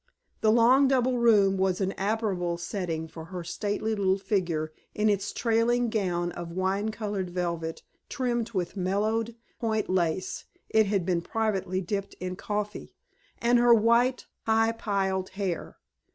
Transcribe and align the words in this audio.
The 0.39 0.51
long 0.51 0.87
double 0.87 1.19
room 1.19 1.57
was 1.59 1.79
an 1.79 1.91
admirable 1.91 2.57
setting 2.57 3.07
for 3.07 3.25
her 3.25 3.43
stately 3.43 3.93
little 3.93 4.17
figure 4.17 4.73
in 4.95 5.09
its 5.09 5.31
trailing 5.31 5.91
gown 5.91 6.31
of 6.31 6.49
wine 6.51 6.89
colored 6.89 7.29
velvet 7.29 7.83
trimmed 8.09 8.49
with 8.49 8.75
mellowed 8.75 9.35
point 9.59 9.91
lace 9.91 10.45
(it 10.69 10.87
had 10.87 11.05
been 11.05 11.21
privately 11.21 11.81
dipped 11.81 12.15
in 12.15 12.35
coffee) 12.35 12.95
and 13.37 13.59
her 13.59 13.75
white 13.75 14.25
high 14.47 14.71
piled 14.71 15.29
hair. 15.37 15.77